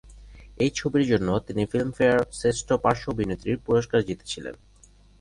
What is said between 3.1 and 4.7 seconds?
অভিনেত্রী পুরস্কার জিতেছিলেন।